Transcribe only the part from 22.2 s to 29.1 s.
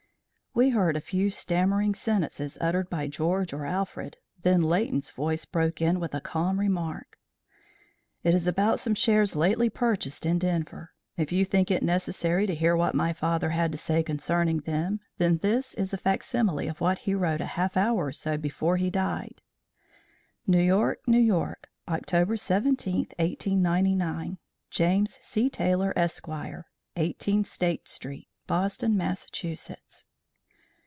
17, 1899. James C. Taylor, Esq., 18 State St., Boston,